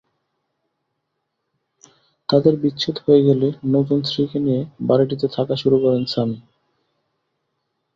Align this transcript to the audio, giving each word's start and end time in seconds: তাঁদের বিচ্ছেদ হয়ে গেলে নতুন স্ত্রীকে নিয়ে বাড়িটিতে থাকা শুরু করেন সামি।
তাঁদের 2.29 2.53
বিচ্ছেদ 2.61 2.95
হয়ে 3.05 3.21
গেলে 3.27 3.47
নতুন 3.71 3.99
স্ত্রীকে 4.03 4.37
নিয়ে 4.39 4.61
বাড়িটিতে 4.81 5.25
থাকা 5.35 5.53
শুরু 5.55 5.77
করেন 5.83 6.03
সামি। 6.05 6.37